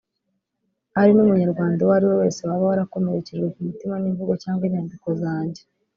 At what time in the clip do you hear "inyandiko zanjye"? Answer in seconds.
4.67-5.61